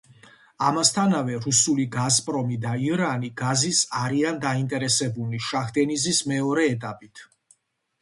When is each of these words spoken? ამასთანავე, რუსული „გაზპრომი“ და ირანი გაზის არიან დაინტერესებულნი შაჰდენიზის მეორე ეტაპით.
ამასთანავე, 0.69 1.35
რუსული 1.43 1.85
„გაზპრომი“ 1.97 2.57
და 2.65 2.73
ირანი 2.87 3.31
გაზის 3.43 3.85
არიან 4.03 4.43
დაინტერესებულნი 4.49 5.45
შაჰდენიზის 5.53 6.27
მეორე 6.37 6.69
ეტაპით. 6.77 7.29